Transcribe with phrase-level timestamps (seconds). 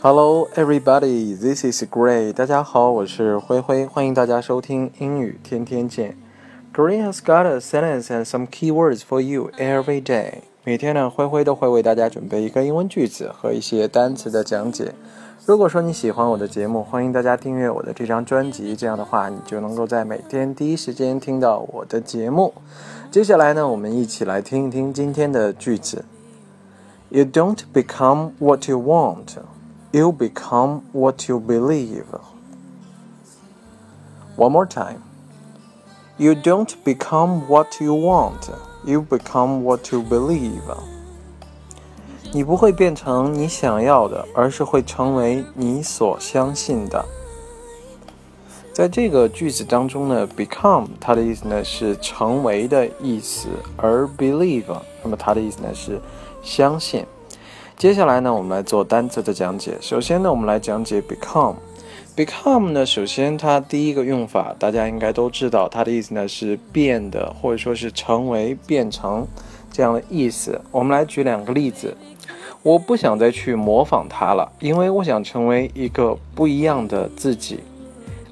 [0.00, 1.34] Hello, everybody.
[1.34, 2.32] This is Gray.
[2.32, 6.16] 大家好，我是灰灰，欢迎大家收听英语天天见。
[6.72, 10.34] Gray has got a sentence and some keywords for you every day.
[10.62, 14.94] 每天呢，灰灰都会为大家准备一个英文句子和一些单词的讲解。
[15.44, 22.54] 如果说你喜欢我的节目，欢迎大家订阅我的这张专辑，这样的话，你就能够在每天第一时间听到我的节目。
[23.10, 26.04] 接下来呢，我们一起来听一听今天的句子。
[27.08, 29.26] You don't become what you want.
[29.91, 32.05] You become what you believe.
[34.35, 35.01] One more time.
[36.17, 38.49] You don't become what you want.
[38.85, 40.61] You become what you believe.
[42.31, 47.05] 你不会变成你想要的，而是会成为你所相信的。
[48.73, 54.65] 在这个句子当中呢，become 它的意思呢是成为的意思，而 believe
[55.03, 56.01] 那么它的意思呢是
[56.41, 57.05] 相信。
[57.78, 59.78] 接下来呢，我们来做单词的讲解。
[59.80, 61.54] 首先呢，我们来讲解 become。
[62.16, 69.24] become 呢，首先它第一个用法，大家应该都知道，它的意思呢是变的，或者说是成为、变成
[69.70, 70.60] 这样的意思。
[70.72, 71.96] 我们来举两个例子。
[72.64, 77.60] 我不想再去模仿他了，因为我想成为一个不一样的自己。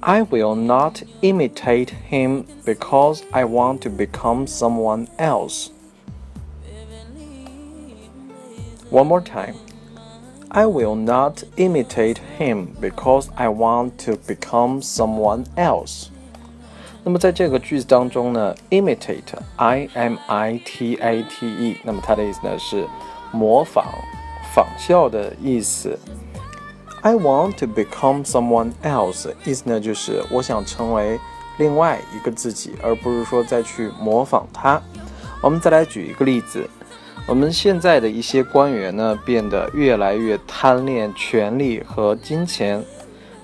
[0.00, 5.68] I will not imitate him because I want to become someone else.
[8.91, 9.55] One more time.
[10.49, 16.07] I will not imitate him because I want to become someone else.
[17.03, 22.87] 那么在这个句子当中呢，imitate，i m i t a t e，那么它的意思呢是
[23.31, 23.85] 模仿、
[24.53, 25.99] 仿效的意思。
[27.01, 31.19] I want to become someone else，意思呢就是我想成为
[31.57, 34.81] 另外一个自己，而不是说再去模仿他。
[35.43, 36.67] 我们再来举一个例子。
[37.29, 42.83] 我们现在的一些官员呢，变得越来越贪恋权力和金钱。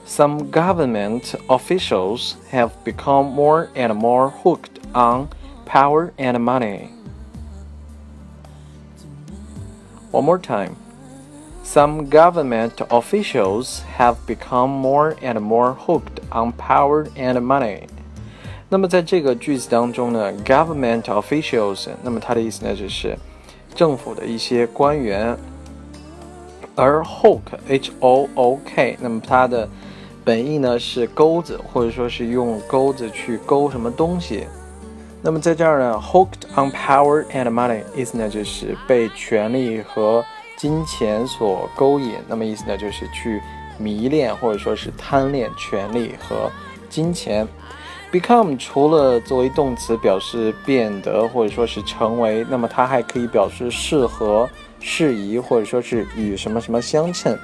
[0.07, 5.29] Some government officials have become more and more hooked on
[5.66, 6.89] power and money.
[10.11, 10.75] One more time.
[11.63, 17.83] Some government officials have become more and more hooked on power and money.
[18.69, 23.17] 那么在这个句子当中呢，government officials，那么它的意思呢就是。
[23.76, 25.37] 政府的一些官员，
[26.75, 29.69] 而 hook h o o k，那么它的
[30.25, 34.47] 本意呢是钩子，或者说是用钩子去勾什么东西。
[35.22, 40.25] 那么在这儿呢，hooked on power and money，意思呢就是被权力和
[40.56, 42.15] 金钱所勾引。
[42.26, 43.42] 那么意思呢就是去
[43.78, 46.50] 迷恋或者说是贪恋权力和
[46.88, 47.47] 金钱。
[48.12, 54.48] Become 除了作为动词表示变得或者说是成为，那么它还可以表示适合、
[54.80, 57.36] 适宜或者说是与什么什么相称。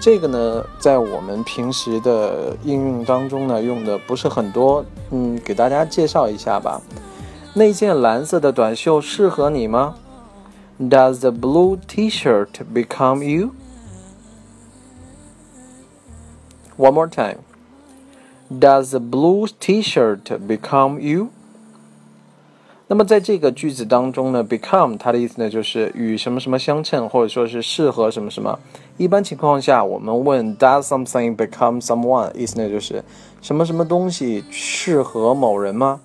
[0.00, 4.84] 这个呢，在我们平时的应用当中呢，用的不是很多。
[5.10, 6.80] 嗯，给大家介绍一下吧。
[7.54, 9.94] 那件蓝色的短袖适合你吗
[10.80, 13.52] ？Does the blue T-shirt become you?
[16.76, 17.38] One more time.
[18.48, 21.28] Does the blue T-shirt become you？
[22.88, 28.60] 那么在这个句子当中呢，become 它的意思呢就是与什么什么相称，或者说是适合什么什么。
[28.96, 32.32] 一般情况下，我们问 Does something become someone？
[32.36, 33.02] 意思呢就是
[33.42, 36.00] 什么什么东西适合某人吗？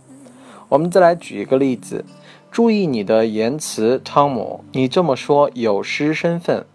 [0.69, 2.03] 我们再来举一个例子，
[2.49, 4.63] 注意你的言辞，汤姆。
[4.71, 6.65] 你这么说有失身份。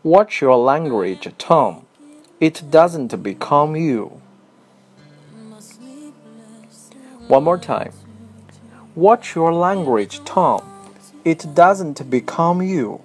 [0.00, 1.80] Watch your language, Tom.
[2.38, 4.12] It doesn't become you.
[7.27, 7.91] One more time.
[8.95, 10.63] Watch your language, Tom.
[11.23, 13.01] It doesn't become you.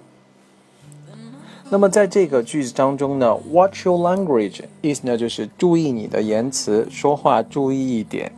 [1.69, 8.31] 那么在这个句子当中呢，watch your language 意思呢就是注意你的言辞，说话注意一点。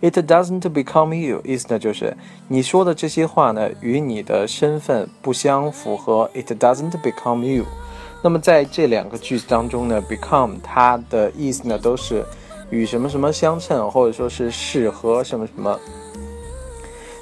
[0.00, 2.16] It doesn't become you 意思呢就是
[2.48, 6.30] 你说的这些话呢与你的身份不相符合。
[6.34, 7.64] It doesn't become you。
[8.22, 12.24] 那么在这两个句子当中呢，become 它的意思呢都是。
[12.69, 15.79] 与什么什么相称，或者说是适合什么什么。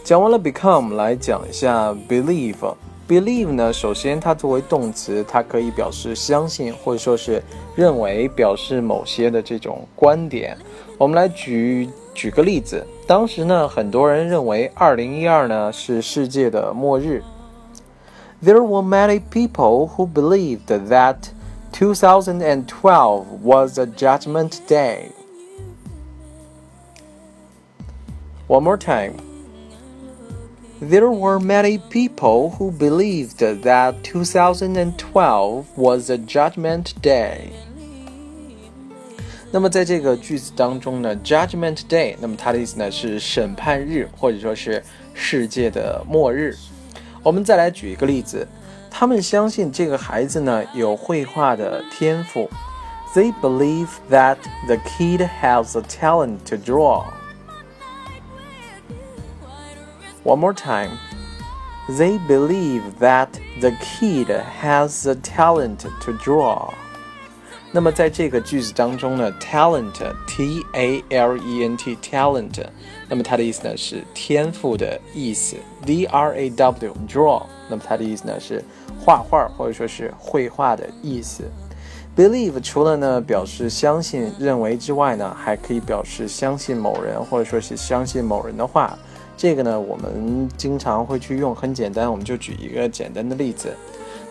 [0.04, 2.76] 讲完了 become，来讲一下 believe。
[3.08, 7.42] believe 呢，首先它作为动词，它可以表示相信，或者说是
[7.76, 10.58] 认为，表示某些的这种观点。
[10.98, 17.22] 我们来举举个例子，当时呢，很多人认为2012呢是世界的末日。
[18.44, 21.18] There were many people who believed that
[21.74, 25.10] 2012 was a judgment day.
[28.49, 29.15] One more time.
[30.81, 37.51] There were many people who believed that 2012 was a judgment day.
[39.53, 44.83] 那么在这个句子当中呢，Judgment Day，那么它的意思呢是审判日，或者说是
[45.13, 46.57] 世界的末日。
[47.23, 48.47] 我们再来举一个例子，
[48.91, 52.49] 他们相信这个孩子呢有绘画的天赋。
[53.13, 54.37] They believe that
[54.69, 57.05] the kid has a talent to draw.
[60.25, 60.91] One more time.
[61.89, 63.29] They believe that
[63.61, 64.29] the kid
[64.61, 66.73] has a talent to draw.
[67.73, 72.65] 那么在这个句子当中呢，talent，t a l e n t，talent，
[73.09, 75.57] 那么它的意思呢是天赋的意思，
[75.87, 78.65] d r a w，draw，那么它的意思呢是
[79.01, 81.45] 画画或者说是绘画的意思。
[82.17, 88.99] Believe 除了呢表示相信、认为之外呢，还可以表示相信某人或者说是相信某人的话。
[89.37, 93.75] 这个呢，我们经常会去用，很简单，我们就举一个简单的例子。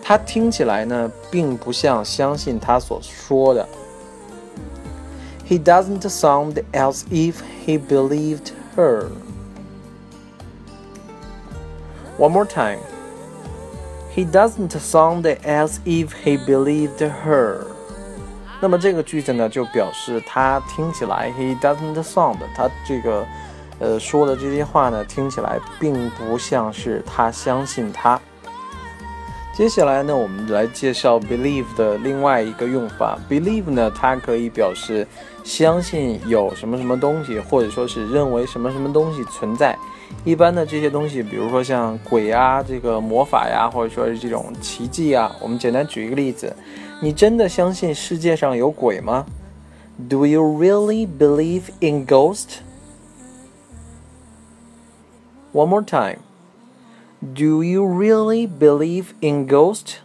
[0.04, 3.68] 它听起来呢，并不像相信他所说的。
[5.48, 9.08] He doesn't sound as if he believed her.
[12.20, 12.78] One more time.
[14.16, 17.66] He doesn't sound as if he believed her.
[18.62, 23.26] 那么这个句子呢，就表示他听起来，he doesn't sound，他这个。
[23.79, 28.21] 呃，说的这些话呢，听起来并不像是他相信他。
[29.57, 33.17] 接下来呢，我们来介绍 believe 的另外一个用法。
[33.31, 35.07] believe 呢，它可以表示
[35.45, 39.79] 相信有什么什么东西，或者说是认为什么什么东西存在。
[40.25, 45.31] 一般的这些东西，比如说像鬼啊、这个魔法呀，或者说是这种奇迹啊。
[45.41, 46.55] 我们简单举一个例子：
[47.01, 49.25] 你真的相信世界上有鬼吗
[50.09, 52.57] ？Do you really believe in ghosts?
[55.55, 56.19] One more time.
[57.21, 59.99] Do you really believe in ghost?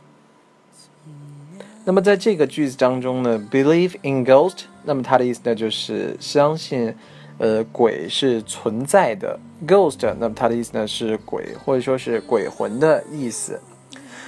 [1.85, 6.93] 那么在这个句子当中呢，believe in ghost，那么它的意思呢就是相信，
[7.39, 9.39] 呃，鬼是存在的。
[9.65, 13.59] ghost，那么它的意思呢是鬼或者说是鬼魂的意思。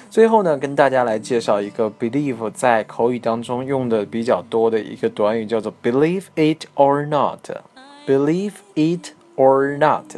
[0.10, 7.48] 最后呢，跟大家来介绍一个 believe 在口语当中用的比较多的一个短语，叫做 believe it or not。
[8.08, 10.16] believe it or not。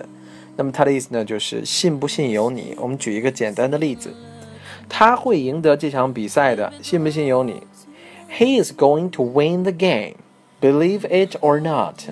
[0.57, 2.75] 那么它的意思呢，就是信不信由你。
[2.79, 4.13] 我们举一个简单的例子，
[4.89, 7.63] 他会赢得这场比赛的，信不信由你。
[8.31, 10.17] He is going to win the game,
[10.61, 12.11] believe it or not.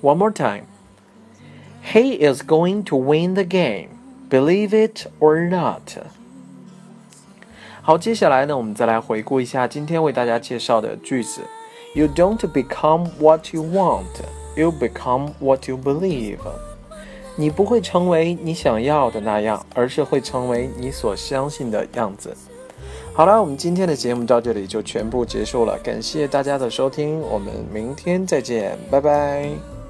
[0.00, 0.64] One more time.
[1.92, 3.88] He is going to win the game,
[4.30, 5.98] believe it or not.
[7.82, 11.40] 好，接下来呢，我们再来回顾一下今天为大家介绍的句子。
[11.94, 14.04] You don't become what you want.
[14.55, 16.37] You become what you believe。
[17.35, 22.35] 你不会成为你想要的那样，而是会成为你所相信的样子。
[23.15, 29.82] 好了，我们今天的节目到这里就全部结束了，感谢大家的收听，我们明天再见，拜拜。